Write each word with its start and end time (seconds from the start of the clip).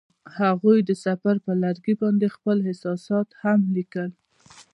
هغوی 0.39 0.77
د 0.83 0.91
سفر 1.05 1.35
پر 1.45 1.55
لرګي 1.63 1.95
باندې 2.01 2.27
خپل 2.35 2.57
احساسات 2.69 3.27
هم 3.41 3.59
لیکل. 3.75 4.09